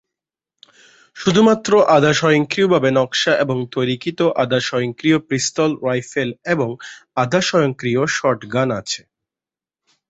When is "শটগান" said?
8.15-8.69